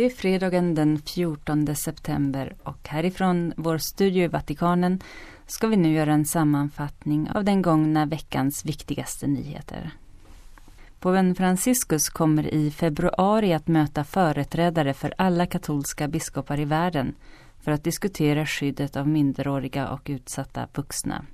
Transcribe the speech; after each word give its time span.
Det 0.00 0.06
är 0.06 0.10
fredagen 0.10 0.74
den 0.74 0.98
14 0.98 1.76
september 1.76 2.56
och 2.62 2.88
härifrån 2.88 3.52
vår 3.56 3.78
studio 3.78 4.24
i 4.24 4.28
Vatikanen 4.28 5.00
ska 5.46 5.66
vi 5.66 5.76
nu 5.76 5.92
göra 5.92 6.12
en 6.12 6.24
sammanfattning 6.24 7.30
av 7.30 7.44
den 7.44 7.62
gångna 7.62 8.06
veckans 8.06 8.64
viktigaste 8.64 9.26
nyheter. 9.26 9.90
Påven 11.00 11.34
Franciscus 11.34 12.08
kommer 12.08 12.54
i 12.54 12.70
februari 12.70 13.52
att 13.52 13.68
möta 13.68 14.04
företrädare 14.04 14.94
för 14.94 15.14
alla 15.18 15.46
katolska 15.46 16.08
biskopar 16.08 16.60
i 16.60 16.64
världen 16.64 17.14
för 17.62 17.72
att 17.72 17.84
diskutera 17.84 18.46
skyddet 18.46 18.96
av 18.96 19.08
minderåriga 19.08 19.88
och 19.88 20.02
utsatta 20.04 20.68
vuxna. 20.74 21.24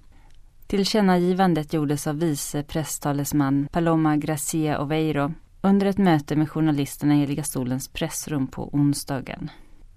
Tillkännagivandet 0.66 1.72
gjordes 1.72 2.06
av 2.06 2.18
vice 2.18 2.62
presstalesman 2.62 3.68
Paloma 3.72 4.16
Gracia 4.16 4.80
Oveiro 4.80 5.32
under 5.66 5.86
ett 5.86 5.98
möte 5.98 6.36
med 6.36 6.50
journalisterna 6.50 7.14
i 7.14 7.18
Heliga 7.18 7.42
stolens 7.42 7.88
pressrum 7.88 8.46
på 8.46 8.74
onsdagen. 8.74 9.50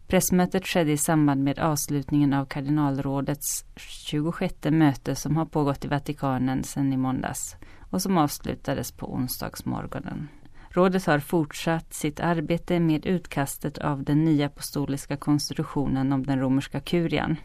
Pressmötet 0.08 0.68
skedde 0.68 0.92
i 0.92 0.98
samband 0.98 1.44
med 1.44 1.60
avslutningen 1.60 2.34
av 2.34 2.46
kardinalrådets 2.46 3.66
26 3.76 4.56
möte 4.64 5.16
som 5.16 5.38
har 5.38 5.46
pågått 5.46 5.86
i 5.86 5.88
Vatikanen 5.88 6.64
sedan 6.64 6.94
i 6.94 6.98
måndags 6.98 7.56
och 7.90 8.02
som 8.02 8.18
avslutades 8.18 8.92
på 8.92 9.14
onsdagsmorgonen. 9.14 10.28
Rådet 10.70 11.06
har 11.06 11.20
fortsatt 11.20 11.94
sitt 11.94 12.20
arbete 12.20 12.80
med 12.80 13.06
utkastet 13.06 13.78
av 13.78 14.04
den 14.04 14.26
nya 14.26 14.46
apostoliska 14.46 15.18
konstitutionen 15.18 16.14
om 16.14 16.26
den 16.26 16.40
romerska 16.40 16.80
kurian 16.80 17.36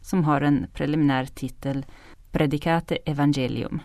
som 0.00 0.24
har 0.24 0.40
en 0.40 0.66
preliminär 0.72 1.24
titel 1.24 1.86
Predicate 2.32 2.96
Evangelium. 2.96 3.80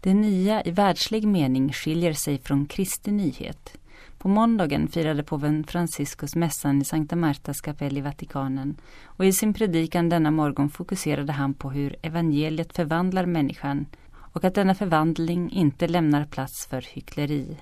Det 0.00 0.14
nya 0.14 0.62
i 0.62 0.70
världslig 0.70 1.26
mening 1.26 1.72
skiljer 1.72 2.12
sig 2.12 2.38
från 2.38 2.66
Kristi 2.66 3.10
nyhet. 3.10 3.78
På 4.18 4.28
måndagen 4.28 4.88
firade 4.88 5.22
påven 5.22 5.64
Franciscus 5.64 6.36
mässan 6.36 6.82
i 6.82 6.84
Sankta 6.84 7.16
Martas 7.16 7.60
kapell 7.60 7.98
i 7.98 8.00
Vatikanen 8.00 8.76
och 9.04 9.26
i 9.26 9.32
sin 9.32 9.54
predikan 9.54 10.08
denna 10.08 10.30
morgon 10.30 10.70
fokuserade 10.70 11.32
han 11.32 11.54
på 11.54 11.70
hur 11.70 11.96
evangeliet 12.02 12.76
förvandlar 12.76 13.26
människan 13.26 13.86
och 14.32 14.44
att 14.44 14.54
denna 14.54 14.74
förvandling 14.74 15.50
inte 15.50 15.88
lämnar 15.88 16.24
plats 16.24 16.66
för 16.66 16.80
hyckleri. 16.80 17.56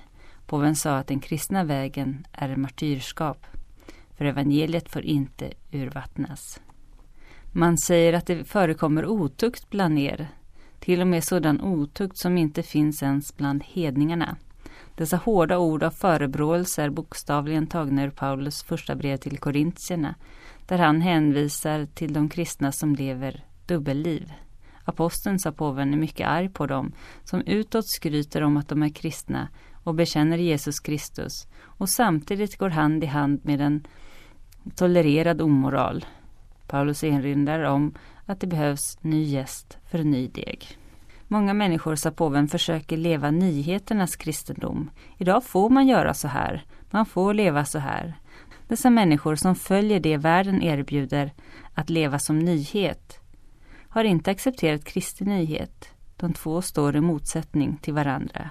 Påven 0.45 0.75
sa 0.75 0.97
att 0.97 1.07
den 1.07 1.19
kristna 1.19 1.63
vägen 1.63 2.27
är 2.31 2.55
martyrskap, 2.55 3.45
för 4.17 4.25
evangeliet 4.25 4.89
får 4.89 5.01
inte 5.01 5.53
urvattnas. 5.71 6.59
Man 7.51 7.77
säger 7.77 8.13
att 8.13 8.25
det 8.25 8.43
förekommer 8.43 9.05
otukt 9.05 9.69
bland 9.69 9.99
er, 9.99 10.27
till 10.87 11.01
och 11.01 11.07
med 11.07 11.23
sådan 11.23 11.61
otukt 11.61 12.17
som 12.17 12.37
inte 12.37 12.63
finns 12.63 13.03
ens 13.03 13.37
bland 13.37 13.63
hedningarna. 13.63 14.37
Dessa 14.95 15.17
hårda 15.17 15.57
ord 15.57 15.83
av 15.83 15.91
förebråelse 15.91 16.83
är 16.83 16.89
bokstavligen 16.89 17.67
tagna 17.67 18.03
ur 18.03 18.09
Paulus 18.09 18.63
första 18.63 18.95
brev 18.95 19.17
till 19.17 19.37
korintierna, 19.37 20.15
där 20.65 20.77
han 20.77 21.01
hänvisar 21.01 21.85
till 21.85 22.13
de 22.13 22.29
kristna 22.29 22.71
som 22.71 22.95
lever 22.95 23.45
dubbelliv. 23.65 24.33
Aposteln, 24.85 25.39
sa 25.39 25.51
påven, 25.51 25.93
är 25.93 25.97
mycket 25.97 26.27
arg 26.27 26.49
på 26.49 26.65
dem 26.65 26.91
som 27.23 27.41
utåt 27.41 27.87
skryter 27.87 28.41
om 28.41 28.57
att 28.57 28.67
de 28.67 28.83
är 28.83 28.89
kristna 28.89 29.47
och 29.83 29.95
bekänner 29.95 30.37
Jesus 30.37 30.79
Kristus 30.79 31.47
och 31.63 31.89
samtidigt 31.89 32.57
går 32.57 32.69
hand 32.69 33.03
i 33.03 33.07
hand 33.07 33.39
med 33.43 33.61
en 33.61 33.87
tolererad 34.75 35.41
omoral. 35.41 36.05
Paulus 36.67 37.03
erinrar 37.03 37.63
om 37.63 37.93
att 38.25 38.39
det 38.39 38.47
behövs 38.47 38.97
ny 39.01 39.23
gäst 39.23 39.76
för 39.91 40.03
ny 40.03 40.27
deg. 40.27 40.77
Många 41.27 41.53
människor, 41.53 41.95
sa 41.95 42.11
påven, 42.11 42.47
försöker 42.47 42.97
leva 42.97 43.31
nyheternas 43.31 44.15
kristendom. 44.15 44.89
Idag 45.17 45.43
får 45.43 45.69
man 45.69 45.87
göra 45.87 46.13
så 46.13 46.27
här. 46.27 46.65
Man 46.91 47.05
får 47.05 47.33
leva 47.33 47.65
så 47.65 47.79
här. 47.79 48.19
Dessa 48.67 48.89
människor 48.89 49.35
som 49.35 49.55
följer 49.55 49.99
det 49.99 50.17
världen 50.17 50.61
erbjuder 50.61 51.33
att 51.73 51.89
leva 51.89 52.19
som 52.19 52.39
nyhet 52.39 53.19
har 53.89 54.03
inte 54.03 54.31
accepterat 54.31 54.83
Kristi 54.83 55.25
nyhet. 55.25 55.89
De 56.17 56.33
två 56.33 56.61
står 56.61 56.95
i 56.95 57.01
motsättning 57.01 57.77
till 57.81 57.93
varandra. 57.93 58.49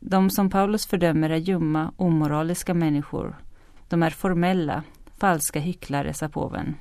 De 0.00 0.30
som 0.30 0.50
Paulus 0.50 0.86
fördömer 0.86 1.30
är 1.30 1.36
ljumma, 1.36 1.92
omoraliska 1.96 2.74
människor. 2.74 3.36
De 3.88 4.02
är 4.02 4.10
formella, 4.10 4.82
falska 5.18 5.60
hycklare, 5.60 6.14
sa 6.14 6.28
påven. 6.28 6.74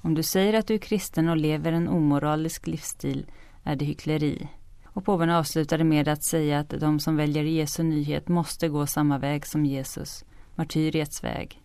Om 0.00 0.14
du 0.14 0.22
säger 0.22 0.54
att 0.54 0.66
du 0.66 0.74
är 0.74 0.78
kristen 0.78 1.28
och 1.28 1.36
lever 1.36 1.72
en 1.72 1.88
omoralisk 1.88 2.66
livsstil 2.66 3.26
är 3.66 3.76
det 3.76 3.84
hyckleri. 3.84 4.48
Och 4.84 5.04
påven 5.04 5.30
avslutade 5.30 5.84
med 5.84 6.08
att 6.08 6.24
säga 6.24 6.58
att 6.58 6.70
de 6.80 7.00
som 7.00 7.16
väljer 7.16 7.44
Jesu 7.44 7.82
nyhet 7.82 8.28
måste 8.28 8.68
gå 8.68 8.86
samma 8.86 9.18
väg 9.18 9.46
som 9.46 9.66
Jesus, 9.66 10.24
martyriets 10.54 11.24
väg. 11.24 11.62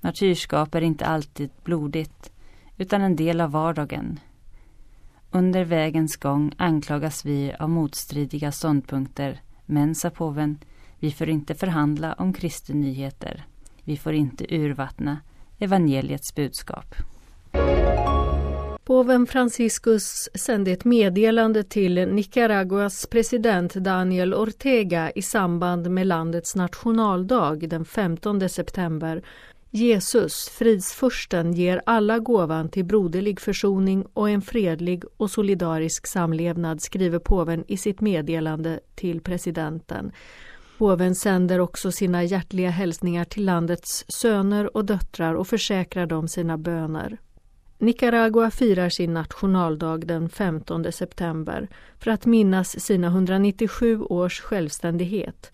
Martyrskap 0.00 0.74
är 0.74 0.80
inte 0.80 1.06
alltid 1.06 1.50
blodigt, 1.64 2.32
utan 2.76 3.02
en 3.02 3.16
del 3.16 3.40
av 3.40 3.50
vardagen. 3.50 4.20
Under 5.30 5.64
vägens 5.64 6.16
gång 6.16 6.52
anklagas 6.58 7.24
vi 7.24 7.52
av 7.58 7.70
motstridiga 7.70 8.52
ståndpunkter, 8.52 9.40
men, 9.66 9.94
sa 9.94 10.10
påven, 10.10 10.58
vi 10.98 11.10
får 11.10 11.28
inte 11.28 11.54
förhandla 11.54 12.12
om 12.12 12.32
Kristi 12.32 12.74
nyheter. 12.74 13.46
Vi 13.84 13.96
får 13.96 14.12
inte 14.12 14.54
urvattna 14.54 15.18
evangeliets 15.58 16.34
budskap. 16.34 16.94
Påven 18.84 19.26
Franciscus 19.26 20.28
sände 20.34 20.70
ett 20.70 20.84
meddelande 20.84 21.62
till 21.62 21.94
Nicaraguas 22.08 23.06
president 23.06 23.74
Daniel 23.74 24.34
Ortega 24.34 25.10
i 25.10 25.22
samband 25.22 25.90
med 25.90 26.06
landets 26.06 26.56
nationaldag 26.56 27.68
den 27.68 27.84
15 27.84 28.48
september. 28.48 29.22
Jesus, 29.70 30.48
fridsfursten, 30.48 31.52
ger 31.52 31.82
alla 31.86 32.18
gåvan 32.18 32.68
till 32.68 32.84
broderlig 32.84 33.40
försoning 33.40 34.06
och 34.12 34.30
en 34.30 34.42
fredlig 34.42 35.04
och 35.16 35.30
solidarisk 35.30 36.06
samlevnad, 36.06 36.82
skriver 36.82 37.18
påven 37.18 37.64
i 37.68 37.76
sitt 37.76 38.00
meddelande 38.00 38.80
till 38.94 39.20
presidenten. 39.20 40.12
Påven 40.78 41.14
sänder 41.14 41.58
också 41.58 41.92
sina 41.92 42.24
hjärtliga 42.24 42.70
hälsningar 42.70 43.24
till 43.24 43.44
landets 43.44 44.04
söner 44.08 44.76
och 44.76 44.84
döttrar 44.84 45.34
och 45.34 45.48
försäkrar 45.48 46.06
dem 46.06 46.28
sina 46.28 46.58
böner. 46.58 47.18
Nicaragua 47.82 48.50
firar 48.50 48.88
sin 48.88 49.14
nationaldag 49.14 50.06
den 50.06 50.28
15 50.28 50.92
september 50.92 51.68
för 51.98 52.10
att 52.10 52.26
minnas 52.26 52.80
sina 52.80 53.06
197 53.06 54.02
års 54.02 54.40
självständighet 54.40 55.50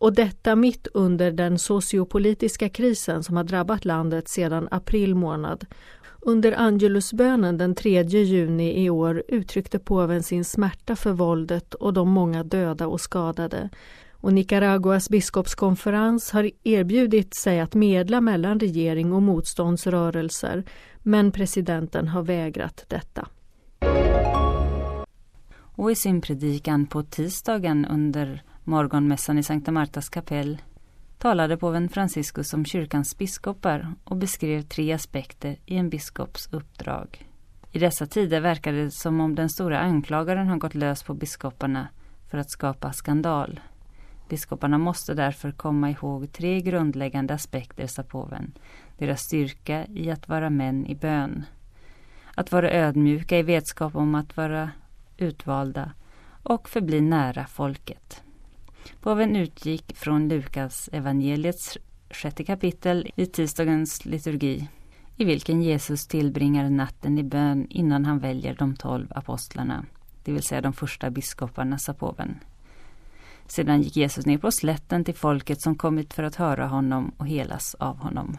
och 0.00 0.12
detta 0.12 0.56
mitt 0.56 0.86
under 0.94 1.30
den 1.30 1.58
sociopolitiska 1.58 2.68
krisen 2.68 3.22
som 3.22 3.36
har 3.36 3.44
drabbat 3.44 3.84
landet 3.84 4.28
sedan 4.28 4.68
april 4.70 5.14
månad. 5.14 5.66
Under 6.20 6.52
Angelusbönen 6.52 7.58
den 7.58 7.74
3 7.74 8.02
juni 8.02 8.84
i 8.84 8.90
år 8.90 9.22
uttryckte 9.28 9.78
påven 9.78 10.22
sin 10.22 10.44
smärta 10.44 10.96
för 10.96 11.12
våldet 11.12 11.74
och 11.74 11.92
de 11.92 12.08
många 12.08 12.44
döda 12.44 12.86
och 12.86 13.00
skadade. 13.00 13.68
Och 14.12 14.32
Nicaraguas 14.32 15.08
biskopskonferens 15.08 16.30
har 16.30 16.50
erbjudit 16.64 17.34
sig 17.34 17.60
att 17.60 17.74
medla 17.74 18.20
mellan 18.20 18.60
regering 18.60 19.12
och 19.12 19.22
motståndsrörelser 19.22 20.64
men 21.02 21.32
presidenten 21.32 22.08
har 22.08 22.22
vägrat 22.22 22.84
detta. 22.88 23.28
Och 25.54 25.90
i 25.90 25.94
sin 25.94 26.20
predikan 26.20 26.86
på 26.86 27.02
tisdagen 27.02 27.86
under 27.86 28.42
morgonmässan 28.64 29.38
i 29.38 29.42
Sankta 29.42 29.72
Martas 29.72 30.08
kapell 30.08 30.62
talade 31.18 31.56
påven 31.56 31.88
Franciscus 31.88 32.54
om 32.54 32.64
kyrkans 32.64 33.18
biskopar 33.18 33.94
och 34.04 34.16
beskrev 34.16 34.62
tre 34.62 34.92
aspekter 34.92 35.56
i 35.66 35.76
en 35.76 35.88
biskops 35.88 36.48
uppdrag. 36.52 37.28
I 37.70 37.78
dessa 37.78 38.06
tider 38.06 38.40
verkar 38.40 38.72
det 38.72 38.90
som 38.90 39.20
om 39.20 39.34
den 39.34 39.48
stora 39.48 39.78
anklagaren 39.78 40.48
har 40.48 40.56
gått 40.56 40.74
lös 40.74 41.02
på 41.02 41.14
biskoparna 41.14 41.88
för 42.30 42.38
att 42.38 42.50
skapa 42.50 42.92
skandal. 42.92 43.60
Biskoparna 44.32 44.78
måste 44.78 45.14
därför 45.14 45.50
komma 45.50 45.90
ihåg 45.90 46.32
tre 46.32 46.60
grundläggande 46.60 47.34
aspekter, 47.34 47.86
sa 47.86 48.02
påven. 48.02 48.52
Deras 48.98 49.20
styrka 49.20 49.86
i 49.86 50.10
att 50.10 50.28
vara 50.28 50.50
män 50.50 50.86
i 50.86 50.94
bön. 50.94 51.44
Att 52.34 52.52
vara 52.52 52.70
ödmjuka 52.70 53.38
i 53.38 53.42
vetskap 53.42 53.96
om 53.96 54.14
att 54.14 54.36
vara 54.36 54.70
utvalda 55.16 55.92
och 56.42 56.68
förbli 56.68 57.00
nära 57.00 57.46
folket. 57.46 58.22
Påven 59.00 59.36
utgick 59.36 59.96
från 59.96 60.28
Lukas 60.28 60.88
evangeliets 60.92 61.78
sjätte 62.10 62.44
kapitel 62.44 63.10
i 63.16 63.26
tisdagens 63.26 64.04
liturgi 64.04 64.68
i 65.16 65.24
vilken 65.24 65.62
Jesus 65.62 66.06
tillbringar 66.06 66.70
natten 66.70 67.18
i 67.18 67.22
bön 67.22 67.66
innan 67.70 68.04
han 68.04 68.18
väljer 68.18 68.54
de 68.54 68.76
tolv 68.76 69.06
apostlarna, 69.10 69.84
det 70.24 70.32
vill 70.32 70.42
säga 70.42 70.60
de 70.60 70.72
första 70.72 71.10
biskoparna, 71.10 71.78
sa 71.78 71.94
påven. 71.94 72.38
Sedan 73.54 73.82
gick 73.82 73.96
Jesus 73.96 74.26
ner 74.26 74.38
på 74.38 74.50
slätten 74.50 75.04
till 75.04 75.14
folket 75.14 75.60
som 75.60 75.74
kommit 75.74 76.14
för 76.14 76.22
att 76.22 76.36
höra 76.36 76.66
honom 76.66 77.12
och 77.16 77.28
helas 77.28 77.74
av 77.74 77.98
honom. 77.98 78.38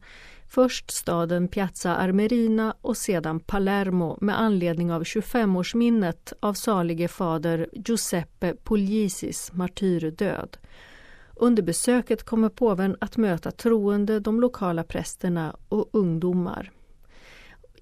Först 0.54 0.90
staden 0.90 1.48
Piazza 1.48 1.96
Armerina 1.96 2.74
och 2.80 2.96
sedan 2.96 3.40
Palermo 3.40 4.18
med 4.20 4.40
anledning 4.40 4.92
av 4.92 5.02
25-årsminnet 5.02 6.32
av 6.40 6.54
salige 6.54 7.08
fader 7.08 7.68
Giuseppe 7.72 8.54
Puglisis 8.64 9.52
martyrdöd. 9.52 10.56
Under 11.36 11.62
besöket 11.62 12.22
kommer 12.22 12.48
påven 12.48 12.96
att 13.00 13.16
möta 13.16 13.50
troende, 13.50 14.20
de 14.20 14.40
lokala 14.40 14.84
prästerna 14.84 15.56
och 15.68 15.88
ungdomar. 15.92 16.70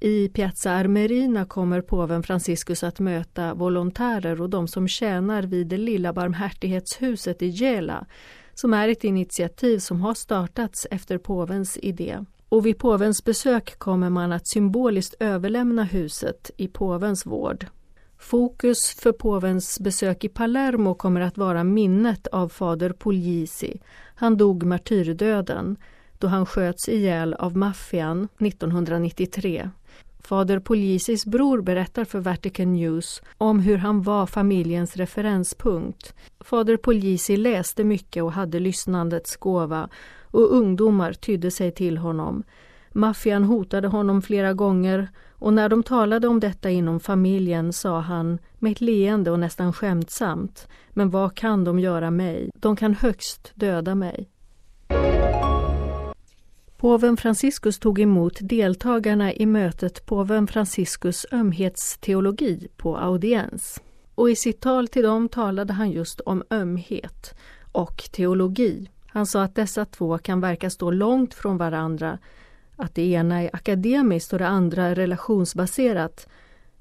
I 0.00 0.28
Piazza 0.28 0.70
Armerina 0.70 1.44
kommer 1.44 1.80
påven 1.80 2.22
Franciscus 2.22 2.82
att 2.82 3.00
möta 3.00 3.54
volontärer 3.54 4.40
och 4.40 4.50
de 4.50 4.68
som 4.68 4.88
tjänar 4.88 5.42
vid 5.42 5.66
det 5.66 5.78
lilla 5.78 6.12
barmhärtighetshuset 6.12 7.42
i 7.42 7.46
Gela 7.46 8.06
som 8.54 8.74
är 8.74 8.88
ett 8.88 9.04
initiativ 9.04 9.78
som 9.78 10.00
har 10.00 10.14
startats 10.14 10.86
efter 10.90 11.18
påvens 11.18 11.78
idé. 11.82 12.18
Och 12.50 12.66
vid 12.66 12.78
påvens 12.78 13.24
besök 13.24 13.78
kommer 13.78 14.10
man 14.10 14.32
att 14.32 14.48
symboliskt 14.48 15.14
överlämna 15.20 15.84
huset 15.84 16.50
i 16.56 16.68
påvens 16.68 17.26
vård. 17.26 17.66
Fokus 18.18 18.94
för 19.00 19.12
påvens 19.12 19.80
besök 19.80 20.24
i 20.24 20.28
Palermo 20.28 20.94
kommer 20.94 21.20
att 21.20 21.38
vara 21.38 21.64
minnet 21.64 22.26
av 22.26 22.48
fader 22.48 22.92
Puglisi. 22.92 23.80
Han 24.14 24.36
dog 24.36 24.62
martyrdöden 24.62 25.76
då 26.18 26.26
han 26.26 26.46
sköts 26.46 26.88
ihjäl 26.88 27.34
av 27.34 27.56
maffian 27.56 28.28
1993. 28.38 29.70
Fader 30.18 30.60
Puglisis 30.60 31.26
bror 31.26 31.60
berättar 31.60 32.04
för 32.04 32.20
Vatican 32.20 32.72
News 32.72 33.22
om 33.38 33.60
hur 33.60 33.76
han 33.76 34.02
var 34.02 34.26
familjens 34.26 34.96
referenspunkt. 34.96 36.14
Fader 36.40 36.76
Puglisi 36.76 37.36
läste 37.36 37.84
mycket 37.84 38.22
och 38.22 38.32
hade 38.32 38.60
lyssnandets 38.60 39.36
gåva 39.36 39.88
och 40.30 40.52
ungdomar 40.52 41.12
tydde 41.12 41.50
sig 41.50 41.70
till 41.70 41.98
honom. 41.98 42.42
Maffian 42.92 43.44
hotade 43.44 43.88
honom 43.88 44.22
flera 44.22 44.52
gånger 44.52 45.08
och 45.30 45.52
när 45.52 45.68
de 45.68 45.82
talade 45.82 46.28
om 46.28 46.40
detta 46.40 46.70
inom 46.70 47.00
familjen 47.00 47.72
sa 47.72 48.00
han 48.00 48.38
med 48.58 48.72
ett 48.72 48.80
leende 48.80 49.30
och 49.30 49.38
nästan 49.38 49.72
skämtsamt 49.72 50.68
Men 50.90 51.10
vad 51.10 51.34
kan 51.34 51.64
de 51.64 51.78
göra 51.78 52.10
mig? 52.10 52.50
De 52.54 52.76
kan 52.76 52.94
högst 52.94 53.52
döda 53.54 53.94
mig. 53.94 54.30
Påven 56.76 57.16
Franciscus 57.16 57.78
tog 57.78 58.00
emot 58.00 58.38
deltagarna 58.40 59.32
i 59.32 59.46
mötet 59.46 60.06
Påven 60.06 60.46
Franciscus 60.46 61.26
ömhetsteologi 61.32 62.68
på 62.76 62.96
audiens. 62.96 63.80
Och 64.14 64.30
i 64.30 64.36
sitt 64.36 64.60
tal 64.60 64.88
till 64.88 65.02
dem 65.02 65.28
talade 65.28 65.72
han 65.72 65.90
just 65.90 66.20
om 66.20 66.42
ömhet 66.50 67.34
och 67.72 67.96
teologi. 68.12 68.90
Han 69.12 69.26
sa 69.26 69.42
att 69.42 69.54
dessa 69.54 69.84
två 69.84 70.18
kan 70.18 70.40
verka 70.40 70.70
stå 70.70 70.90
långt 70.90 71.34
från 71.34 71.56
varandra, 71.56 72.18
att 72.76 72.94
det 72.94 73.02
ena 73.02 73.42
är 73.42 73.50
akademiskt 73.52 74.32
och 74.32 74.38
det 74.38 74.48
andra 74.48 74.94
relationsbaserat, 74.94 76.28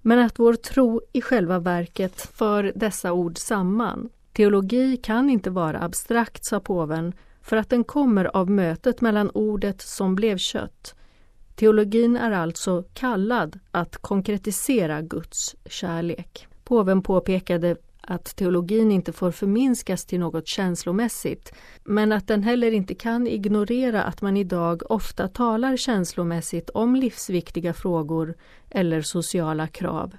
men 0.02 0.20
att 0.20 0.40
vår 0.40 0.54
tro 0.54 1.02
i 1.14 1.22
själva 1.22 1.60
verket 1.60 2.22
för 2.22 2.72
dessa 2.76 3.12
ord 3.12 3.38
samman. 3.38 4.10
Teologi 4.34 4.98
kan 4.98 5.30
inte 5.30 5.50
vara 5.50 5.80
abstrakt, 5.80 6.46
sa 6.46 6.60
påven, 6.60 7.14
för 7.42 7.58
att 7.58 7.70
den 7.70 7.84
kommer 7.84 8.26
av 8.26 8.50
mötet 8.50 9.02
mellan 9.02 9.30
ordet 9.30 9.82
som 9.82 10.16
blev 10.16 10.38
kött. 10.38 10.96
Teologin 11.56 12.18
är 12.18 12.32
alltså 12.32 12.84
kallad 12.94 13.60
att 13.72 13.98
konkretisera 13.98 15.02
Guds 15.02 15.56
kärlek. 15.66 16.48
Påven 16.64 17.02
påpekade 17.02 17.76
att 18.10 18.36
teologin 18.36 18.92
inte 18.92 19.14
får 19.14 19.32
förminskas 19.32 20.06
till 20.06 20.20
något 20.20 20.48
känslomässigt 20.48 21.54
men 21.84 22.12
att 22.12 22.28
den 22.28 22.44
heller 22.44 22.72
inte 22.72 22.96
kan 22.96 23.28
ignorera 23.28 24.04
att 24.04 24.22
man 24.22 24.38
idag 24.38 24.92
ofta 24.92 25.28
talar 25.28 25.78
känslomässigt 25.78 26.70
om 26.70 26.96
livsviktiga 26.96 27.74
frågor 27.74 28.36
eller 28.70 29.02
sociala 29.02 29.68
krav. 29.68 30.16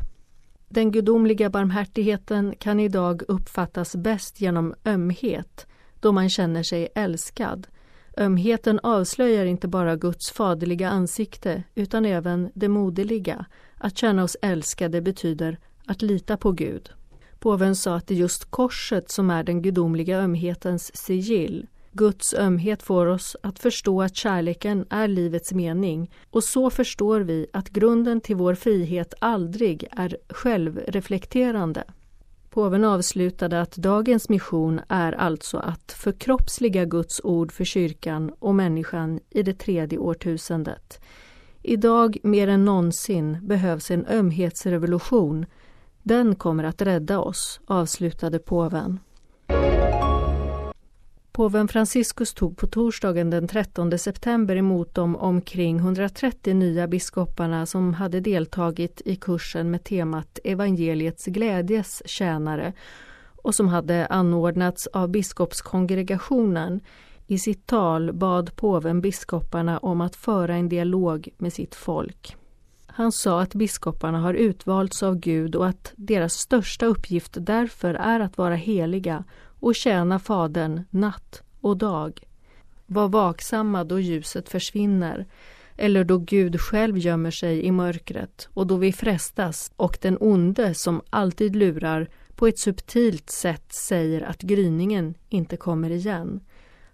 Den 0.68 0.90
gudomliga 0.90 1.50
barmhärtigheten 1.50 2.54
kan 2.58 2.80
idag 2.80 3.22
uppfattas 3.28 3.96
bäst 3.96 4.40
genom 4.40 4.74
ömhet 4.84 5.66
då 6.00 6.12
man 6.12 6.28
känner 6.28 6.62
sig 6.62 6.88
älskad. 6.94 7.66
Ömheten 8.16 8.80
avslöjar 8.82 9.44
inte 9.44 9.68
bara 9.68 9.96
Guds 9.96 10.30
faderliga 10.30 10.88
ansikte 10.88 11.62
utan 11.74 12.04
även 12.04 12.50
det 12.54 12.68
moderliga. 12.68 13.44
Att 13.76 13.98
känna 13.98 14.24
oss 14.24 14.36
älskade 14.42 15.00
betyder 15.00 15.58
att 15.86 16.02
lita 16.02 16.36
på 16.36 16.52
Gud. 16.52 16.90
Påven 17.40 17.76
sa 17.76 17.96
att 17.96 18.06
det 18.06 18.14
är 18.14 18.18
just 18.18 18.50
korset 18.50 19.10
som 19.10 19.30
är 19.30 19.42
den 19.42 19.62
gudomliga 19.62 20.18
ömhetens 20.18 20.96
sigill. 20.96 21.66
Guds 21.92 22.34
ömhet 22.34 22.82
får 22.82 23.06
oss 23.06 23.36
att 23.42 23.58
förstå 23.58 24.02
att 24.02 24.16
kärleken 24.16 24.86
är 24.90 25.08
livets 25.08 25.52
mening 25.52 26.10
och 26.30 26.44
så 26.44 26.70
förstår 26.70 27.20
vi 27.20 27.46
att 27.52 27.68
grunden 27.68 28.20
till 28.20 28.36
vår 28.36 28.54
frihet 28.54 29.14
aldrig 29.18 29.88
är 29.90 30.16
självreflekterande. 30.28 31.84
Påven 32.50 32.84
avslutade 32.84 33.60
att 33.60 33.76
dagens 33.76 34.28
mission 34.28 34.80
är 34.88 35.12
alltså 35.12 35.58
att 35.58 35.92
förkroppsliga 35.92 36.84
Guds 36.84 37.20
ord 37.24 37.52
för 37.52 37.64
kyrkan 37.64 38.32
och 38.38 38.54
människan 38.54 39.20
i 39.30 39.42
det 39.42 39.58
tredje 39.58 39.98
årtusendet. 39.98 41.00
Idag 41.62 42.18
mer 42.22 42.48
än 42.48 42.64
någonsin 42.64 43.38
behövs 43.42 43.90
en 43.90 44.06
ömhetsrevolution. 44.06 45.46
Den 46.02 46.34
kommer 46.34 46.64
att 46.64 46.82
rädda 46.82 47.18
oss, 47.18 47.60
avslutade 47.66 48.38
påven. 48.38 48.98
Påven 51.32 51.68
Franciscus 51.68 52.34
tog 52.34 52.56
på 52.56 52.66
torsdagen 52.66 53.30
den 53.30 53.48
13 53.48 53.98
september 53.98 54.56
emot 54.56 54.94
de 54.94 55.16
omkring 55.16 55.76
130 55.76 56.54
nya 56.54 56.88
biskoparna 56.88 57.66
som 57.66 57.94
hade 57.94 58.20
deltagit 58.20 59.02
i 59.04 59.16
kursen 59.16 59.70
med 59.70 59.84
temat 59.84 60.38
Evangeliets 60.44 61.26
glädjes 61.26 62.02
tjänare 62.06 62.72
och 63.42 63.54
som 63.54 63.68
hade 63.68 64.06
anordnats 64.06 64.86
av 64.86 65.08
biskopskongregationen. 65.08 66.80
I 67.26 67.38
sitt 67.38 67.66
tal 67.66 68.12
bad 68.12 68.56
påven 68.56 69.00
biskoparna 69.00 69.78
om 69.78 70.00
att 70.00 70.16
föra 70.16 70.54
en 70.54 70.68
dialog 70.68 71.28
med 71.38 71.52
sitt 71.52 71.74
folk. 71.74 72.36
Han 73.00 73.12
sa 73.12 73.40
att 73.40 73.54
biskoparna 73.54 74.18
har 74.18 74.34
utvalts 74.34 75.02
av 75.02 75.16
Gud 75.16 75.54
och 75.54 75.66
att 75.66 75.92
deras 75.96 76.34
största 76.34 76.86
uppgift 76.86 77.36
därför 77.40 77.94
är 77.94 78.20
att 78.20 78.38
vara 78.38 78.54
heliga 78.54 79.24
och 79.60 79.74
tjäna 79.74 80.18
Fadern 80.18 80.82
natt 80.90 81.42
och 81.60 81.76
dag. 81.76 82.20
Var 82.86 83.08
vaksamma 83.08 83.84
då 83.84 84.00
ljuset 84.00 84.48
försvinner 84.48 85.26
eller 85.76 86.04
då 86.04 86.18
Gud 86.18 86.60
själv 86.60 86.98
gömmer 86.98 87.30
sig 87.30 87.64
i 87.64 87.72
mörkret 87.72 88.48
och 88.54 88.66
då 88.66 88.76
vi 88.76 88.92
frestas 88.92 89.72
och 89.76 89.98
den 90.00 90.16
onde 90.20 90.74
som 90.74 91.02
alltid 91.10 91.56
lurar 91.56 92.08
på 92.34 92.46
ett 92.46 92.58
subtilt 92.58 93.30
sätt 93.30 93.72
säger 93.72 94.22
att 94.22 94.42
gryningen 94.42 95.14
inte 95.28 95.56
kommer 95.56 95.90
igen. 95.90 96.40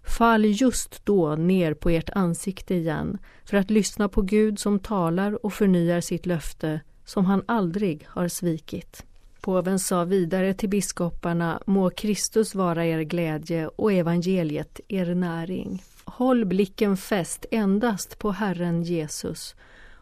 Fall 0.07 0.45
just 0.45 1.05
då 1.05 1.35
ner 1.35 1.73
på 1.73 1.89
ert 1.89 2.09
ansikte 2.09 2.75
igen 2.75 3.17
för 3.45 3.57
att 3.57 3.69
lyssna 3.69 4.09
på 4.09 4.21
Gud 4.21 4.59
som 4.59 4.79
talar 4.79 5.45
och 5.45 5.53
förnyar 5.53 6.01
sitt 6.01 6.25
löfte 6.25 6.81
som 7.05 7.25
han 7.25 7.43
aldrig 7.45 8.07
har 8.09 8.27
svikit. 8.27 9.05
Påven 9.41 9.79
sa 9.79 10.03
vidare 10.03 10.53
till 10.53 10.69
biskoparna, 10.69 11.61
må 11.65 11.89
Kristus 11.89 12.55
vara 12.55 12.85
er 12.85 13.01
glädje 13.01 13.67
och 13.67 13.93
evangeliet 13.93 14.79
er 14.87 15.15
näring. 15.15 15.83
håll 16.05 16.45
blicken 16.45 16.97
fäst 16.97 17.45
endast 17.51 18.19
på 18.19 18.31
Herren 18.31 18.83
Jesus 18.83 19.55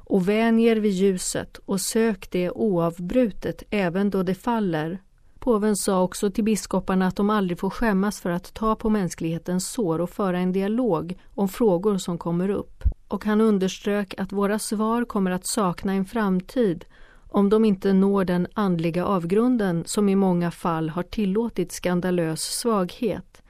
och 0.07 0.29
vänj 0.29 0.65
er 0.65 0.75
vid 0.75 0.91
ljuset 0.91 1.57
och 1.65 1.81
sök 1.81 2.31
det 2.31 2.51
oavbrutet 2.51 3.63
även 3.69 4.09
då 4.09 4.23
det 4.23 4.35
faller. 4.35 4.99
Påven 5.45 5.75
sa 5.75 6.01
också 6.01 6.31
till 6.31 6.43
biskoparna 6.43 7.07
att 7.07 7.15
de 7.15 7.29
aldrig 7.29 7.59
får 7.59 7.69
skämmas 7.69 8.21
för 8.21 8.29
att 8.29 8.53
ta 8.53 8.75
på 8.75 8.89
mänsklighetens 8.89 9.69
sår 9.69 10.01
och 10.01 10.09
föra 10.09 10.39
en 10.39 10.51
dialog 10.51 11.17
om 11.35 11.49
frågor 11.49 11.97
som 11.97 12.17
kommer 12.17 12.49
upp. 12.49 12.83
Och 13.07 13.25
han 13.25 13.41
underströk 13.41 14.13
att 14.17 14.31
våra 14.31 14.59
svar 14.59 15.05
kommer 15.05 15.31
att 15.31 15.47
sakna 15.47 15.93
en 15.93 16.05
framtid 16.05 16.85
om 17.29 17.49
de 17.49 17.65
inte 17.65 17.93
når 17.93 18.25
den 18.25 18.47
andliga 18.53 19.05
avgrunden 19.05 19.83
som 19.85 20.09
i 20.09 20.15
många 20.15 20.51
fall 20.51 20.89
har 20.89 21.03
tillåtit 21.03 21.71
skandalös 21.71 22.41
svaghet. 22.41 23.41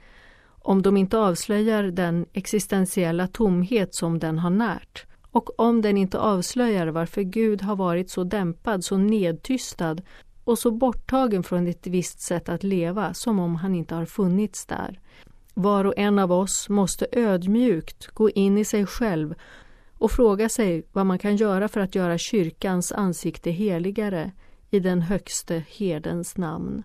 Om 0.46 0.82
de 0.82 0.96
inte 0.96 1.18
avslöjar 1.18 1.82
den 1.82 2.26
existentiella 2.32 3.26
tomhet 3.26 3.94
som 3.94 4.18
den 4.18 4.38
har 4.38 4.50
närt 4.50 5.06
och 5.36 5.60
om 5.60 5.82
den 5.82 5.96
inte 5.96 6.18
avslöjar 6.18 6.86
varför 6.86 7.22
Gud 7.22 7.62
har 7.62 7.76
varit 7.76 8.10
så 8.10 8.24
dämpad, 8.24 8.84
så 8.84 8.96
nedtystad 8.96 9.96
och 10.46 10.58
så 10.58 10.70
borttagen 10.70 11.42
från 11.42 11.66
ett 11.66 11.86
visst 11.86 12.20
sätt 12.20 12.48
att 12.48 12.62
leva 12.62 13.14
som 13.14 13.38
om 13.38 13.56
han 13.56 13.74
inte 13.74 13.94
har 13.94 14.06
funnits 14.06 14.66
där. 14.66 15.00
Var 15.54 15.84
och 15.84 15.94
en 15.96 16.18
av 16.18 16.32
oss 16.32 16.68
måste 16.68 17.06
ödmjukt 17.12 18.06
gå 18.06 18.30
in 18.30 18.58
i 18.58 18.64
sig 18.64 18.86
själv 18.86 19.34
och 19.98 20.10
fråga 20.10 20.48
sig 20.48 20.82
vad 20.92 21.06
man 21.06 21.18
kan 21.18 21.36
göra 21.36 21.68
för 21.68 21.80
att 21.80 21.94
göra 21.94 22.18
kyrkans 22.18 22.92
ansikte 22.92 23.50
heligare 23.50 24.32
i 24.70 24.80
den 24.80 25.02
högste 25.02 25.64
herdens 25.68 26.36
namn. 26.36 26.82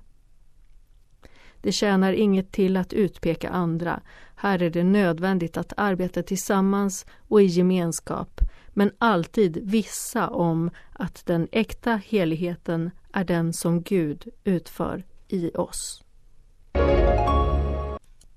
Det 1.62 1.72
tjänar 1.72 2.14
inget 2.14 2.52
till 2.52 2.78
att 2.78 2.94
utpeka 2.94 3.50
andra. 3.50 4.02
Här 4.36 4.62
är 4.62 4.70
det 4.70 4.84
nödvändigt 4.84 5.58
att 5.58 5.74
arbeta 5.78 6.24
tillsammans 6.24 7.06
och 7.28 7.42
i 7.42 7.46
gemenskap, 7.46 8.42
men 8.70 8.92
alltid 8.98 9.58
vissa 9.64 10.30
om 10.30 10.70
att 10.94 11.26
den 11.26 11.48
äkta 11.52 12.02
heligheten 12.06 12.92
är 13.14 13.24
den 13.24 13.54
som 13.54 13.82
Gud 13.82 14.28
utför 14.44 15.04
i 15.28 15.50
oss. 15.50 16.04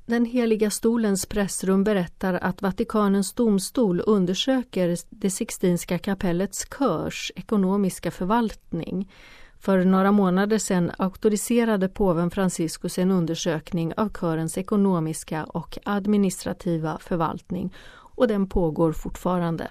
Den 0.06 0.24
heliga 0.24 0.70
stolens 0.70 1.26
pressrum 1.26 1.84
berättar 1.84 2.34
att 2.34 2.62
Vatikanens 2.62 3.32
domstol 3.32 4.02
undersöker 4.06 4.96
det 5.10 5.30
Sixtinska 5.30 5.98
kapellets 5.98 6.66
körs 6.78 7.32
ekonomiska 7.36 8.10
förvaltning. 8.10 9.12
För 9.58 9.84
några 9.84 10.12
månader 10.12 10.58
sedan 10.58 10.92
auktoriserade 10.98 11.88
påven 11.88 12.30
Franciscus 12.30 12.98
en 12.98 13.10
undersökning 13.10 13.94
av 13.96 14.08
körens 14.08 14.58
ekonomiska 14.58 15.44
och 15.44 15.78
administrativa 15.84 16.98
förvaltning 16.98 17.74
och 18.16 18.28
den 18.28 18.46
pågår 18.46 18.92
fortfarande. 18.92 19.68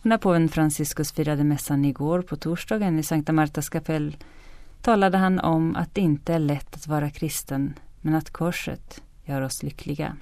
Och 0.00 0.06
när 0.06 0.18
påven 0.18 0.48
Franciscus 0.48 1.12
firade 1.12 1.44
mässan 1.44 1.84
igår 1.84 2.22
på 2.22 2.36
torsdagen 2.36 2.98
i 2.98 3.02
Sankta 3.02 3.32
Martas 3.32 3.68
kapell 3.68 4.16
talade 4.82 5.18
han 5.18 5.40
om 5.40 5.76
att 5.76 5.94
det 5.94 6.00
inte 6.00 6.34
är 6.34 6.38
lätt 6.38 6.74
att 6.74 6.86
vara 6.86 7.10
kristen, 7.10 7.74
men 8.00 8.14
att 8.14 8.30
korset 8.30 9.02
gör 9.24 9.42
oss 9.42 9.62
lyckliga. 9.62 10.16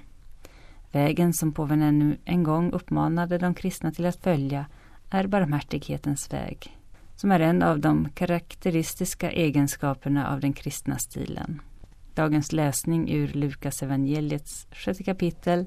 Vägen 0.91 1.33
som 1.33 1.53
påven 1.53 1.81
ännu 1.81 2.17
en 2.25 2.43
gång 2.43 2.71
uppmanade 2.71 3.37
de 3.37 3.53
kristna 3.53 3.91
till 3.91 4.05
att 4.05 4.23
följa 4.23 4.65
är 5.09 5.27
barmhärtighetens 5.27 6.33
väg, 6.33 6.77
som 7.15 7.31
är 7.31 7.39
en 7.39 7.63
av 7.63 7.79
de 7.79 8.09
karaktäristiska 8.15 9.31
egenskaperna 9.31 10.29
av 10.29 10.39
den 10.39 10.53
kristna 10.53 10.97
stilen. 10.97 11.61
Dagens 12.15 12.51
läsning 12.51 13.11
ur 13.11 13.27
Lukas 13.27 13.83
evangeliets 13.83 14.67
sjätte 14.71 15.03
kapitel 15.03 15.65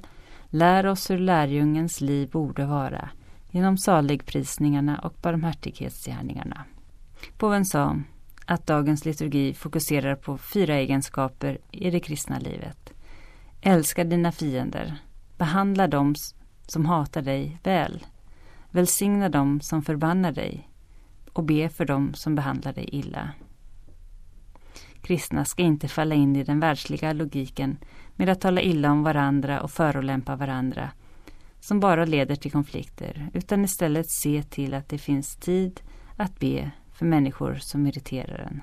lär 0.49 0.87
oss 0.87 1.11
hur 1.11 1.19
lärjungens 1.19 2.01
liv 2.01 2.31
borde 2.31 2.67
vara 2.67 3.11
genom 3.51 3.79
saligprisningarna 3.79 4.99
och 4.99 5.15
barmhärtighetsgärningarna. 5.23 6.65
Påven 7.37 7.65
sa 7.65 7.97
att 8.47 8.67
dagens 8.67 9.05
liturgi 9.05 9.55
fokuserar 9.55 10.15
på 10.15 10.39
fyra 10.39 10.75
egenskaper 10.75 11.59
i 11.71 11.91
det 11.91 12.01
kristna 12.01 12.39
livet. 12.39 12.93
Älska 13.61 14.05
dina 14.05 14.33
fiender. 14.33 14.97
Behandla 15.39 15.89
dem 15.89 16.15
som 16.67 16.87
hatar 16.87 17.23
dig 17.23 17.59
väl. 17.63 18.07
Välsigna 18.71 19.29
dem 19.29 19.61
som 19.61 19.83
förbannar 19.83 20.33
dig 20.33 20.69
och 21.33 21.45
be 21.45 21.69
för 21.69 21.85
dem 21.85 22.15
som 22.15 22.35
behandlar 22.35 22.73
dig 22.73 22.89
illa. 22.93 23.31
Kristna 25.03 25.45
ska 25.45 25.63
inte 25.63 25.89
falla 25.89 26.15
in 26.15 26.37
i 26.37 26.45
den 26.45 26.61
världsliga 26.61 27.13
logiken 27.13 27.79
med 28.17 28.29
att 28.29 28.41
tala 28.41 28.61
illa 28.61 28.91
om 28.91 29.03
varandra 29.03 29.61
och 29.61 29.71
förolämpa 29.71 30.37
varandra 30.37 30.91
som 31.61 31.81
bara 31.81 32.05
leder 32.05 32.37
till 32.37 32.53
konflikter 32.53 33.31
utan 33.33 33.65
istället 33.65 34.11
se 34.11 34.43
till 34.43 34.75
att 34.75 34.89
det 34.89 34.99
finns 34.99 35.37
tid 35.37 35.81
att 36.17 36.39
be 36.39 36.71
för 36.93 37.07
människor 37.07 37.55
som 37.55 37.87
irriterar 37.87 38.39
en. 38.39 38.61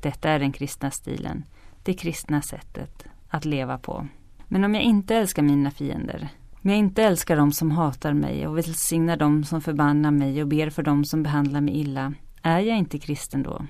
Detta 0.00 0.30
är 0.30 0.38
den 0.38 0.52
kristna 0.52 0.90
stilen, 0.90 1.44
det 1.82 1.94
kristna 1.94 2.42
sättet 2.42 3.04
att 3.28 3.44
leva 3.44 3.78
på. 3.78 4.06
Men 4.48 4.64
om 4.64 4.74
jag 4.74 4.82
inte 4.82 5.16
älskar 5.16 5.42
mina 5.42 5.70
fiender, 5.70 6.28
om 6.62 6.70
jag 6.70 6.78
inte 6.78 7.02
älskar 7.02 7.36
dem 7.36 7.52
som 7.52 7.70
hatar 7.70 8.12
mig 8.12 8.46
och 8.46 8.58
välsignar 8.58 9.16
dem 9.16 9.44
som 9.44 9.60
förbannar 9.60 10.10
mig 10.10 10.42
och 10.42 10.48
ber 10.48 10.70
för 10.70 10.82
dem 10.82 11.04
som 11.04 11.22
behandlar 11.22 11.60
mig 11.60 11.80
illa, 11.80 12.12
är 12.42 12.60
jag 12.60 12.78
inte 12.78 12.98
kristen 12.98 13.42
då? 13.42 13.66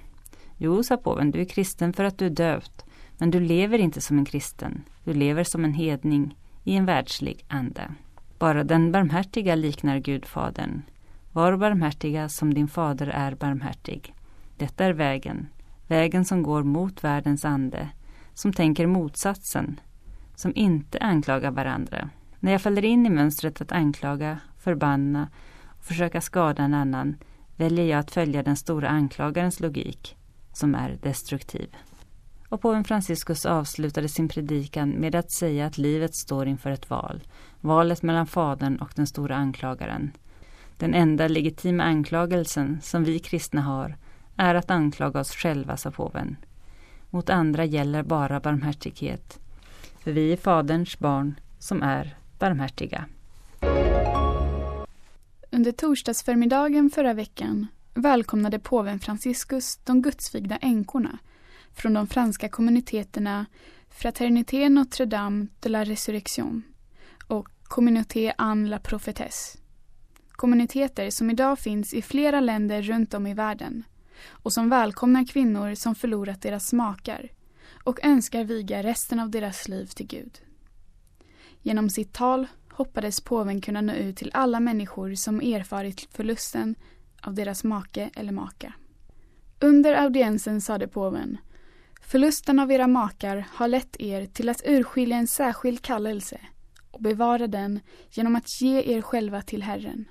Jo, 0.57 0.83
sa 0.83 0.97
påven, 0.97 1.31
du 1.31 1.41
är 1.41 1.45
kristen 1.45 1.93
för 1.93 2.05
att 2.05 2.19
du 2.19 2.27
är 2.27 2.31
döpt, 2.31 2.85
men 3.19 3.31
du 3.31 3.41
lever 3.41 3.79
inte 3.79 4.01
som 4.01 4.19
en 4.19 4.25
kristen, 4.25 4.83
du 5.05 5.15
lever 5.15 5.45
som 5.45 5.65
en 5.65 5.75
hedning 5.75 6.35
i 6.69 6.77
en 6.77 6.87
världslig 6.87 7.45
ande. 7.49 7.95
Bara 8.39 8.65
den 8.65 8.93
barmhärtiga 8.93 9.55
liknar 9.55 9.99
Gudfadern. 9.99 10.83
Var 11.33 11.57
barmhärtiga 11.57 12.29
som 12.29 12.55
din 12.55 12.69
fader 12.69 13.07
är 13.07 13.35
barmhärtig. 13.35 14.15
Detta 14.57 14.85
är 14.85 14.93
vägen, 14.93 15.49
vägen 15.87 16.25
som 16.25 16.43
går 16.43 16.63
mot 16.63 17.05
världens 17.05 17.45
ande, 17.45 17.89
som 18.35 18.53
tänker 18.53 18.87
motsatsen, 18.87 19.81
som 20.35 20.53
inte 20.55 20.99
anklagar 20.99 21.51
varandra. 21.51 22.11
När 22.41 22.53
jag 22.53 22.63
faller 22.63 22.85
in 22.85 23.07
i 23.07 23.11
mönstret 23.11 23.61
att 23.61 23.73
anklaga, 23.73 24.41
förbanna 24.59 25.29
och 25.79 25.85
försöka 25.85 26.21
skada 26.21 26.63
en 26.63 26.75
annan 26.75 27.17
väljer 27.57 27.87
jag 27.87 27.99
att 27.99 28.11
följa 28.11 28.43
den 28.43 28.57
stora 28.57 28.89
anklagarens 28.89 29.61
logik, 29.61 30.17
som 30.53 30.75
är 30.75 30.99
destruktiv. 31.03 31.77
Och 32.49 32.61
påven 32.61 32.85
Franciscus 32.85 33.47
avslutade 33.47 34.09
sin 34.09 34.29
predikan 34.29 34.91
med 34.91 35.15
att 35.15 35.33
säga 35.33 35.67
att 35.67 35.79
livet 35.79 36.15
står 36.15 36.47
inför 36.47 36.71
ett 36.71 36.91
val. 36.91 37.23
Valet 37.61 38.03
mellan 38.03 38.27
Fadern 38.27 38.77
och 38.77 38.93
den 38.95 39.07
stora 39.07 39.37
anklagaren. 39.37 40.11
Den 40.77 40.95
enda 40.95 41.29
legitima 41.29 41.83
anklagelsen 41.83 42.79
som 42.83 43.05
vi 43.05 43.19
kristna 43.19 43.61
har 43.61 43.97
är 44.37 44.55
att 44.55 44.71
anklaga 44.71 45.21
oss 45.21 45.33
själva, 45.33 45.77
sa 45.77 45.91
påven. 45.91 46.37
Mot 47.11 47.31
andra 47.31 47.65
gäller 47.65 48.03
bara 48.03 48.41
barmhärtighet. 48.41 49.39
För 50.05 50.13
vi 50.13 50.33
är 50.33 50.37
Faderns 50.37 50.99
barn 50.99 51.41
som 51.59 51.83
är 51.83 52.17
barmhärtiga. 52.39 53.05
Under 55.51 55.73
torsdagsförmiddagen 55.73 56.91
förra 56.91 57.15
veckan 57.15 57.67
välkomnade 57.95 58.59
påven 58.59 59.01
Franciscus 59.01 59.77
de 59.85 60.03
gudsvigda 60.03 60.57
änkorna 60.57 61.19
från 61.79 61.95
de 61.95 62.07
franska 62.07 62.49
kommuniteterna 62.49 63.47
Fraternité 63.91 64.69
Notre-Dame 64.69 65.47
de 65.61 65.69
la 65.69 65.85
Resurrection 65.85 66.63
och 67.27 67.49
Communauté 67.63 68.33
Anne 68.39 68.69
la 68.69 68.79
Prophétesse. 68.79 69.59
Kommuniteter 70.31 71.11
som 71.11 71.31
idag 71.31 71.59
finns 71.59 71.95
i 71.95 72.03
flera 72.03 72.41
länder 72.41 72.83
runt 72.83 73.15
om 73.15 73.27
i 73.27 73.35
världen 73.35 73.85
och 74.29 74.53
som 74.53 74.69
välkomnar 74.69 75.27
kvinnor 75.27 75.75
som 75.75 75.95
förlorat 75.95 76.43
deras 76.43 76.73
makar 76.73 77.29
och 77.85 78.05
önskar 78.05 78.45
viga 78.45 78.83
resten 78.83 79.21
av 79.21 79.31
deras 79.31 79.69
liv 79.69 79.87
till 79.87 80.07
Gud. 80.07 80.39
Genom 81.63 81.91
sitt 81.91 82.13
tal 82.13 82.47
hoppades 82.71 83.21
påven 83.21 83.61
kunna 83.61 83.81
nå 83.81 83.93
ut 83.93 84.17
till 84.17 84.31
alla 84.35 84.61
människor 84.61 85.15
som 85.15 85.41
erfarit 85.41 86.09
förlusten 86.11 86.75
av 87.23 87.35
deras 87.35 87.65
make 87.65 88.11
eller 88.15 88.33
maka. 88.33 88.73
Under 89.61 89.95
audiensen 89.95 90.61
sade 90.61 90.89
påven 90.89 91.39
Förlusten 92.01 92.59
av 92.59 92.73
era 92.73 92.87
makar 92.87 93.47
har 93.53 93.69
lett 93.69 94.01
er 94.01 94.27
till 94.27 94.49
att 94.49 94.63
urskilja 94.67 95.17
en 95.17 95.27
särskild 95.27 95.83
kallelse 95.83 96.41
och 96.91 97.03
bevara 97.03 97.47
den 97.47 97.81
genom 98.11 98.37
att 98.37 98.61
ge 98.61 98.97
er 98.97 99.03
själva 99.03 99.43
till 99.43 99.63
Herren. 99.63 100.05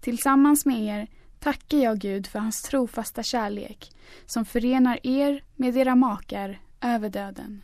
Tillsammans 0.00 0.66
med 0.66 0.84
er 0.84 1.08
tackar 1.38 1.78
jag 1.78 1.98
Gud 1.98 2.26
för 2.26 2.38
hans 2.38 2.62
trofasta 2.62 3.22
kärlek 3.22 3.92
som 4.26 4.44
förenar 4.44 5.06
er 5.06 5.44
med 5.56 5.76
era 5.76 5.94
makar 5.94 6.60
över 6.80 7.08
döden 7.08 7.62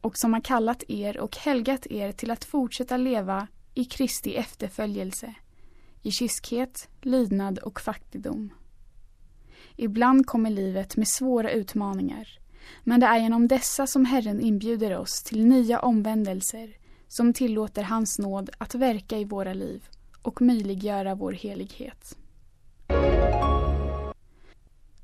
och 0.00 0.18
som 0.18 0.32
har 0.32 0.40
kallat 0.40 0.82
er 0.88 1.18
och 1.18 1.36
helgat 1.36 1.86
er 1.86 2.12
till 2.12 2.30
att 2.30 2.44
fortsätta 2.44 2.96
leva 2.96 3.46
i 3.74 3.84
Kristi 3.84 4.36
efterföljelse, 4.36 5.34
i 6.02 6.10
kyskhet, 6.10 6.88
lydnad 7.00 7.58
och 7.58 7.80
fattigdom. 7.80 8.50
Ibland 9.76 10.26
kommer 10.26 10.50
livet 10.50 10.96
med 10.96 11.08
svåra 11.08 11.50
utmaningar 11.50 12.38
Men 12.84 13.00
det 13.00 13.06
är 13.06 13.18
genom 13.18 13.48
dessa 13.48 13.86
som 13.86 14.04
Herren 14.04 14.40
inbjuder 14.40 14.98
oss 14.98 15.22
till 15.22 15.46
nya 15.46 15.80
omvändelser 15.80 16.76
som 17.08 17.32
tillåter 17.32 17.82
hans 17.82 18.18
nåd 18.18 18.50
att 18.58 18.74
verka 18.74 19.18
i 19.18 19.24
våra 19.24 19.52
liv 19.52 19.88
och 20.22 20.42
möjliggöra 20.42 21.14
vår 21.14 21.32
helighet. 21.32 22.16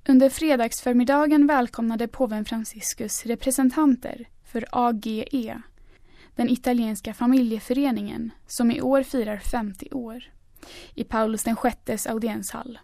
Under 0.09 0.29
fredagsförmiddagen 0.29 1.47
välkomnade 1.47 2.09
påven 2.09 2.45
Franciscus 2.45 3.27
representanter 3.27 4.29
för 4.45 4.65
AGE, 4.73 5.63
den 6.37 6.49
italienska 6.49 7.15
familjeföreningen 7.15 8.31
som 8.47 8.71
i 8.71 8.81
år 8.81 9.03
firar 9.03 9.39
50 9.39 9.89
år, 9.93 10.25
i 10.95 11.05
Paulus 11.05 11.45
VIs 11.87 12.07
audienshall. 12.07 12.79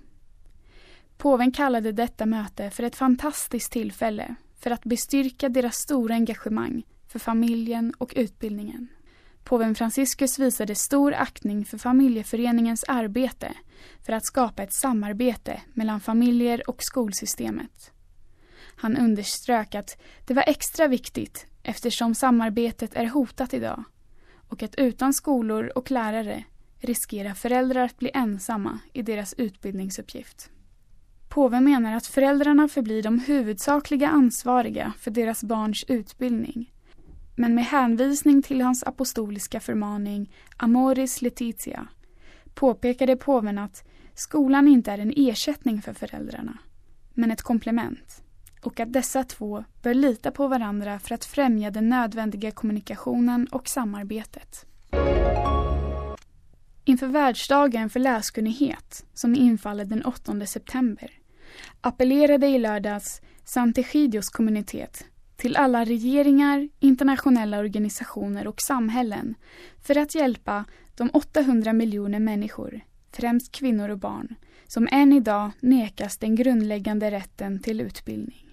Påven 1.19 1.53
kallade 1.53 1.93
detta 1.93 2.27
möte 2.27 2.71
för 2.71 2.83
ett 2.83 2.97
fantastiskt 2.97 3.73
tillfälle 3.73 4.35
för 4.61 4.71
att 4.71 4.85
bestyrka 4.85 5.49
deras 5.49 5.77
stora 5.77 6.15
engagemang 6.15 6.83
för 7.09 7.19
familjen 7.19 7.95
och 7.99 8.13
utbildningen. 8.17 8.89
Påven 9.45 9.75
Franciscus 9.75 10.39
visade 10.39 10.75
stor 10.75 11.15
aktning 11.15 11.65
för 11.65 11.79
familjeföreningens 11.79 12.85
arbete 12.89 13.53
för 14.07 14.13
att 14.13 14.27
skapa 14.27 14.63
ett 14.63 14.73
samarbete 14.73 15.63
mellan 15.75 16.01
familjer 16.01 16.71
och 16.71 16.83
skolsystemet. 16.83 17.91
Han 18.77 18.97
underströk 18.97 19.75
att 19.75 20.01
det 20.25 20.35
var 20.35 20.45
extra 20.47 20.87
viktigt 20.87 21.47
eftersom 21.63 22.15
samarbetet 22.15 22.95
är 22.95 23.07
hotat 23.07 23.55
idag 23.55 23.85
och 24.49 24.63
att 24.63 24.75
utan 24.75 25.15
skolor 25.15 25.73
och 25.75 25.91
lärare 25.91 26.45
riskerar 26.81 27.35
föräldrar 27.35 27.85
att 27.85 27.99
bli 27.99 28.11
ensamma 28.15 28.79
i 28.93 29.03
deras 29.03 29.35
utbildningsuppgift. 29.35 30.51
Påven 31.39 31.65
menar 31.65 31.97
att 31.97 32.07
föräldrarna 32.07 32.69
förblir 32.69 33.03
de 33.03 33.19
huvudsakliga 33.19 34.09
ansvariga 34.09 34.93
för 34.99 35.11
deras 35.11 35.45
barns 35.45 35.85
utbildning 35.89 36.73
men 37.37 37.55
med 37.55 37.65
hänvisning 37.65 38.43
till 38.43 38.61
hans 38.61 38.85
apostoliska 38.85 39.61
förmaning 39.61 40.33
Amoris 40.57 41.23
Letitia 41.23 41.89
påpekade 42.55 43.17
påven 43.17 43.59
att 43.59 43.89
skolan 44.15 44.69
inte 44.69 44.93
är 44.93 44.99
en 44.99 45.13
ersättning 45.17 45.83
för 45.83 45.93
föräldrarna, 45.93 46.59
men 47.15 47.31
ett 47.31 47.43
komplement 47.43 48.23
och 48.63 48.81
att 48.81 48.93
dessa 48.93 49.25
två 49.25 49.65
bör 49.83 49.95
lita 49.95 50.31
på 50.31 50.49
varandra 50.49 50.99
för 50.99 51.15
att 51.15 51.25
främja 51.25 51.71
den 51.71 51.89
nödvändiga 51.89 52.51
kommunikationen 52.51 53.47
och 53.47 53.69
samarbetet. 53.69 54.67
Inför 56.85 57.07
världsdagen 57.07 57.91
för 57.91 58.01
läskunnighet, 58.01 59.05
som 59.15 59.35
infaller 59.35 59.85
den 59.85 60.05
8 60.05 60.47
september, 60.47 61.18
appellerade 61.81 62.47
i 62.47 62.59
lördags 62.59 63.21
Santegidios 63.45 64.29
kommunitet 64.29 65.05
till 65.37 65.57
alla 65.57 65.85
regeringar, 65.85 66.69
internationella 66.79 67.59
organisationer 67.59 68.47
och 68.47 68.61
samhällen 68.61 69.35
för 69.83 69.99
att 69.99 70.15
hjälpa 70.15 70.65
de 70.95 71.11
800 71.13 71.73
miljoner 71.73 72.19
människor, 72.19 72.81
främst 73.13 73.53
kvinnor 73.53 73.89
och 73.89 73.99
barn, 73.99 74.35
som 74.67 74.89
än 74.93 75.13
idag 75.13 75.51
nekas 75.61 76.19
den 76.19 76.35
grundläggande 76.35 77.11
rätten 77.11 77.59
till 77.59 77.81
utbildning. 77.81 78.45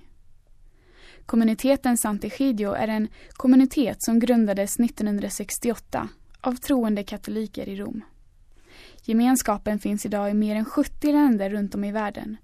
Kommuniteten 1.25 1.95
Sant'Egidio 1.95 2.75
är 2.75 2.87
en 2.87 3.07
kommunitet 3.29 3.97
som 3.99 4.19
grundades 4.19 4.79
1968 4.79 6.09
av 6.41 6.55
troende 6.55 7.03
katoliker 7.03 7.69
i 7.69 7.75
Rom. 7.75 8.03
Gemenskapen 9.03 9.79
finns 9.79 10.05
idag 10.05 10.31
i 10.31 10.33
mer 10.33 10.55
än 10.55 10.65
70 10.65 11.11
länder 11.11 11.49
runt 11.49 11.75
om 11.75 11.83
i 11.83 11.91
världen 11.91 12.37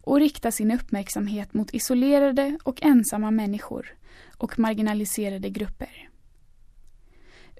och 0.00 0.18
rikta 0.18 0.52
sin 0.52 0.70
uppmärksamhet 0.70 1.54
mot 1.54 1.74
isolerade 1.74 2.58
och 2.62 2.82
ensamma 2.82 3.30
människor 3.30 3.94
och 4.36 4.58
marginaliserade 4.58 5.50
grupper. 5.50 6.08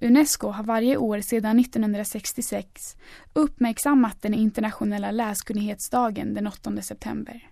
Unesco 0.01 0.49
har 0.49 0.65
varje 0.65 0.97
år 0.97 1.21
sedan 1.21 1.59
1966 1.59 2.97
uppmärksammat 3.33 4.23
den 4.23 4.35
internationella 4.35 5.11
läskunnighetsdagen 5.11 6.35
den 6.35 6.47
8 6.47 6.83
september. 6.83 7.49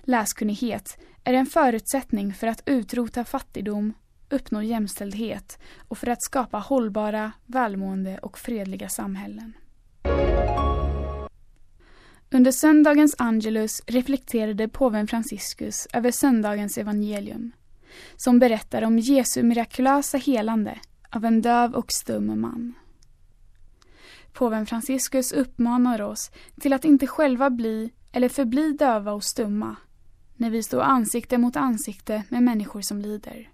Läskunnighet 0.00 0.98
är 1.24 1.34
en 1.34 1.46
förutsättning 1.46 2.34
för 2.34 2.46
att 2.46 2.62
utrota 2.66 3.24
fattigdom, 3.24 3.92
uppnå 4.30 4.62
jämställdhet 4.62 5.58
och 5.88 5.98
för 5.98 6.06
att 6.06 6.22
skapa 6.22 6.58
hållbara, 6.58 7.32
välmående 7.46 8.18
och 8.18 8.38
fredliga 8.38 8.88
samhällen. 8.88 9.52
Under 12.32 12.52
söndagens 12.52 13.14
Angelus 13.18 13.82
reflekterade 13.86 14.68
påven 14.68 15.06
Franciscus 15.06 15.88
över 15.92 16.10
söndagens 16.10 16.78
evangelium 16.78 17.52
som 18.16 18.38
berättar 18.38 18.82
om 18.82 18.98
Jesu 18.98 19.42
mirakulösa 19.42 20.18
helande 20.18 20.80
av 21.10 21.24
en 21.24 21.42
döv 21.42 21.74
och 21.74 21.92
stum 21.92 22.40
man. 22.40 22.74
Påven 24.32 24.66
Franciscus 24.66 25.32
uppmanar 25.32 26.00
oss 26.00 26.30
till 26.60 26.72
att 26.72 26.84
inte 26.84 27.06
själva 27.06 27.50
bli 27.50 27.90
eller 28.12 28.28
förbli 28.28 28.72
döva 28.72 29.12
och 29.12 29.24
stumma 29.24 29.76
när 30.36 30.50
vi 30.50 30.62
står 30.62 30.80
ansikte 30.80 31.38
mot 31.38 31.56
ansikte 31.56 32.22
med 32.28 32.42
människor 32.42 32.80
som 32.80 33.00
lider. 33.00 33.50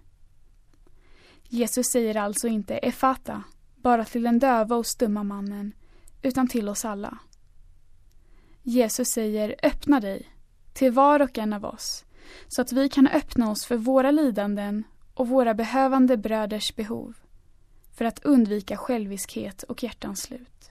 Jesus 1.43 1.87
säger 1.87 2.15
alltså 2.15 2.47
inte 2.47 2.77
efata 2.77 3.43
bara 3.75 4.05
till 4.05 4.23
den 4.23 4.39
döva 4.39 4.75
och 4.75 4.87
stumma 4.87 5.23
mannen 5.23 5.71
utan 6.21 6.47
till 6.47 6.69
oss 6.69 6.85
alla. 6.85 7.17
Jesus 8.69 9.07
säger 9.07 9.55
öppna 9.63 9.99
dig 9.99 10.29
till 10.73 10.91
var 10.91 11.19
och 11.19 11.37
en 11.37 11.53
av 11.53 11.65
oss 11.65 12.05
så 12.47 12.61
att 12.61 12.71
vi 12.71 12.89
kan 12.89 13.07
öppna 13.07 13.51
oss 13.51 13.65
för 13.65 13.77
våra 13.77 14.11
lidanden 14.11 14.83
och 15.13 15.27
våra 15.27 15.53
behövande 15.53 16.17
bröders 16.17 16.75
behov 16.75 17.15
för 17.97 18.05
att 18.05 18.25
undvika 18.25 18.77
själviskhet 18.77 19.63
och 19.63 19.83
hjärtans 19.83 20.21
slut. 20.21 20.69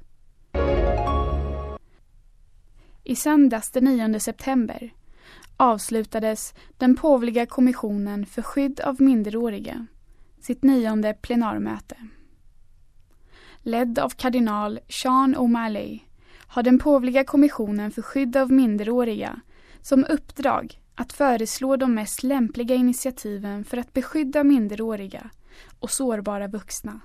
I 3.04 3.16
söndags 3.16 3.70
den 3.70 3.84
9 3.84 4.20
september 4.20 4.94
avslutades 5.56 6.54
den 6.78 6.96
påvliga 6.96 7.46
kommissionen 7.46 8.26
för 8.26 8.42
skydd 8.42 8.80
av 8.80 9.02
minderåriga 9.02 9.86
sitt 10.40 10.62
nionde 10.62 11.14
plenarmöte. 11.14 11.96
Ledd 13.58 13.98
av 13.98 14.08
kardinal 14.08 14.80
Sean 14.88 15.36
O'Malley 15.36 16.00
har 16.46 16.62
den 16.62 16.78
påvliga 16.78 17.24
kommissionen 17.24 17.90
för 17.90 18.02
skydd 18.02 18.36
av 18.36 18.52
minderåriga 18.52 19.40
som 19.82 20.04
uppdrag 20.04 20.80
att 20.94 21.12
föreslå 21.12 21.76
de 21.76 21.94
mest 21.94 22.22
lämpliga 22.22 22.74
initiativen 22.74 23.64
för 23.64 23.76
att 23.76 23.92
beskydda 23.92 24.44
minderåriga 24.44 25.30
och 25.80 25.90
sårbara 25.90 26.48
vuxna 26.48 27.00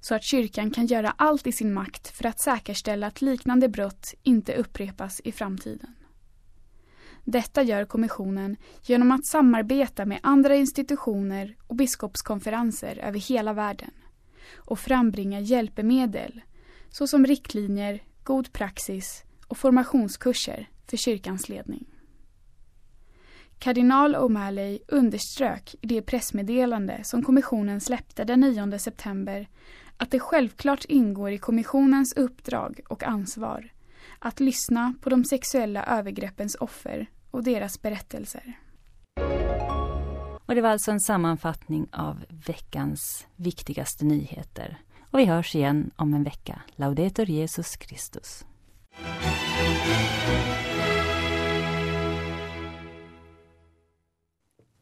så 0.00 0.14
att 0.14 0.24
kyrkan 0.24 0.70
kan 0.70 0.86
göra 0.86 1.14
allt 1.16 1.46
i 1.46 1.52
sin 1.52 1.74
makt 1.74 2.08
för 2.08 2.26
att 2.26 2.40
säkerställa 2.40 3.06
att 3.06 3.22
liknande 3.22 3.68
brott 3.68 4.14
inte 4.22 4.54
upprepas 4.54 5.20
i 5.24 5.32
framtiden. 5.32 5.94
Detta 7.24 7.62
gör 7.62 7.84
kommissionen 7.84 8.56
genom 8.82 9.12
att 9.12 9.26
samarbeta 9.26 10.04
med 10.04 10.20
andra 10.22 10.56
institutioner 10.56 11.56
och 11.66 11.76
biskopskonferenser 11.76 12.98
över 12.98 13.18
hela 13.18 13.52
världen 13.52 13.90
och 14.56 14.78
frambringa 14.78 15.40
hjälpmedel 15.40 16.40
såsom 16.90 17.26
riktlinjer, 17.26 18.02
god 18.24 18.52
praxis 18.52 19.24
och 19.48 19.58
formationskurser 19.58 20.68
för 20.86 20.96
kyrkans 20.96 21.48
ledning. 21.48 21.86
Kardinal 23.58 24.16
O'Malley 24.16 24.78
underströk 24.88 25.74
i 25.80 25.86
det 25.86 26.02
pressmeddelande 26.02 27.00
som 27.04 27.22
kommissionen 27.22 27.80
släppte 27.80 28.24
den 28.24 28.40
9 28.40 28.78
september 28.78 29.48
att 29.96 30.10
det 30.10 30.20
självklart 30.20 30.84
ingår 30.84 31.30
i 31.30 31.38
kommissionens 31.38 32.12
uppdrag 32.12 32.80
och 32.88 33.02
ansvar 33.04 33.72
att 34.18 34.40
lyssna 34.40 34.94
på 35.00 35.10
de 35.10 35.24
sexuella 35.24 35.84
övergreppens 35.84 36.54
offer 36.54 37.06
och 37.30 37.44
deras 37.44 37.82
berättelser. 37.82 38.58
Och 40.46 40.54
det 40.54 40.60
var 40.60 40.70
alltså 40.70 40.90
en 40.90 41.00
sammanfattning 41.00 41.88
av 41.92 42.24
veckans 42.46 43.26
viktigaste 43.36 44.04
nyheter. 44.04 44.78
Och 45.12 45.18
vi 45.18 45.24
hörs 45.24 45.54
igen 45.54 45.90
om 45.96 46.14
en 46.14 46.24
vecka. 46.24 46.62
Laudetur 46.76 47.30
Jesus 47.30 47.76
Christus. 47.80 48.44